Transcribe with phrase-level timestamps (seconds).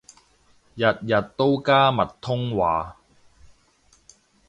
[0.03, 0.07] 日日都
[1.61, 2.97] 加密通話